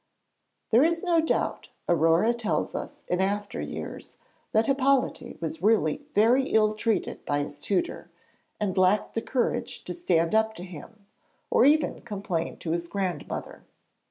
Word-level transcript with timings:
There 0.71 0.83
is 0.83 1.03
no 1.03 1.21
doubt, 1.21 1.69
Aurore 1.87 2.33
tells 2.33 2.73
us 2.73 3.03
in 3.07 3.21
after 3.21 3.61
years, 3.61 4.17
that 4.51 4.65
Hippolyte 4.65 5.39
was 5.39 5.61
really 5.61 6.07
very 6.15 6.49
ill 6.49 6.73
treated 6.73 7.23
by 7.23 7.43
his 7.43 7.59
tutor, 7.59 8.09
and 8.59 8.75
lacked 8.79 9.13
the 9.13 9.21
courage 9.21 9.83
to 9.83 9.93
stand 9.93 10.33
up 10.33 10.55
to 10.55 10.63
him, 10.63 11.05
or 11.51 11.65
even 11.65 11.93
to 11.97 12.01
complain 12.01 12.57
to 12.57 12.71
his 12.71 12.87
grandmother. 12.87 13.63